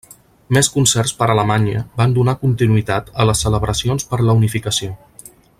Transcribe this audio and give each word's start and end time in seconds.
Més 0.55 0.69
concerts 0.77 1.13
per 1.19 1.27
Alemanya 1.33 1.83
van 2.01 2.17
donar 2.17 2.35
continuïtat 2.47 3.15
a 3.25 3.29
les 3.31 3.45
celebracions 3.49 4.11
per 4.15 4.23
la 4.25 4.39
unificació. 4.43 4.95